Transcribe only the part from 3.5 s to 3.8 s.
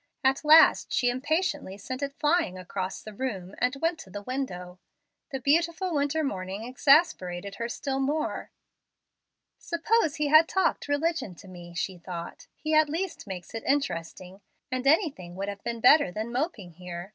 and